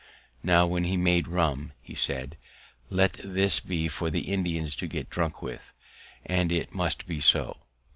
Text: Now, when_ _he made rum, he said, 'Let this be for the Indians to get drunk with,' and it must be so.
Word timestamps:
Now, 0.41 0.67
when_ 0.67 0.83
_he 0.83 0.97
made 0.97 1.27
rum, 1.27 1.73
he 1.79 1.93
said, 1.93 2.35
'Let 2.89 3.19
this 3.23 3.59
be 3.59 3.87
for 3.87 4.09
the 4.09 4.33
Indians 4.33 4.75
to 4.77 4.87
get 4.87 5.11
drunk 5.11 5.43
with,' 5.43 5.73
and 6.25 6.51
it 6.51 6.73
must 6.73 7.05
be 7.05 7.19
so. 7.19 7.57